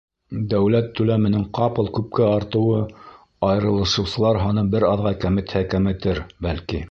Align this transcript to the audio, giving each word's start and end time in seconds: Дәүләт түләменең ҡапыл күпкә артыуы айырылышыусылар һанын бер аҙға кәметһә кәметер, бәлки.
Дәүләт 0.53 0.87
түләменең 0.99 1.43
ҡапыл 1.57 1.91
күпкә 1.97 2.29
артыуы 2.37 2.79
айырылышыусылар 3.49 4.41
һанын 4.45 4.73
бер 4.77 4.87
аҙға 4.95 5.17
кәметһә 5.25 5.63
кәметер, 5.75 6.27
бәлки. 6.47 6.79